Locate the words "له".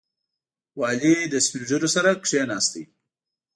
1.31-1.39